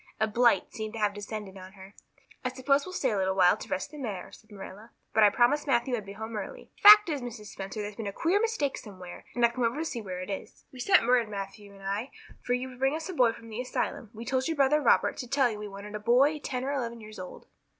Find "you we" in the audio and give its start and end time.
15.51-15.67